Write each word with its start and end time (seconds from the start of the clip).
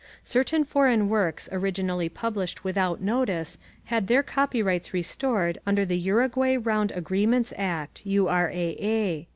Certain 0.23 0.63
foreign 0.63 1.09
works 1.09 1.47
originally 1.51 2.09
published 2.09 2.63
without 2.63 3.01
notice 3.01 3.59
had 3.83 4.07
their 4.07 4.23
copyrights 4.23 4.95
restored 4.95 5.59
under 5.63 5.85
the 5.85 5.95
Uruguay 5.99 6.55
Round 6.57 6.91
Agreements 6.93 7.53
Act 7.55 8.01
(URAA). 8.03 9.27